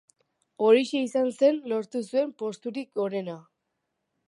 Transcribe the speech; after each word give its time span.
Horixe 0.67 1.01
izan 1.07 1.29
zen 1.35 1.59
lortu 1.73 2.03
zuen 2.07 2.33
posturik 2.43 2.91
gorena. 3.03 3.39